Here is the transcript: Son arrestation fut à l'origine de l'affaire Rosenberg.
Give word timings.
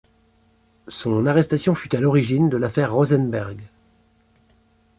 Son 0.87 1.27
arrestation 1.27 1.75
fut 1.75 1.95
à 1.95 1.99
l'origine 1.99 2.49
de 2.49 2.57
l'affaire 2.57 2.91
Rosenberg. 2.91 3.59